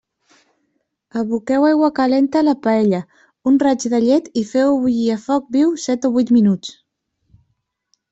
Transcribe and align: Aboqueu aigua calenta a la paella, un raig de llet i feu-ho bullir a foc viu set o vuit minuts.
Aboqueu 1.19 1.61
aigua 1.65 1.89
calenta 1.99 2.39
a 2.39 2.45
la 2.47 2.55
paella, 2.63 3.01
un 3.51 3.59
raig 3.65 3.85
de 3.93 3.99
llet 4.05 4.31
i 4.41 4.43
feu-ho 4.53 4.79
bullir 4.87 5.11
a 5.17 5.19
foc 5.27 5.53
viu 5.57 5.77
set 5.85 6.09
o 6.11 6.11
vuit 6.17 6.33
minuts. 6.39 6.73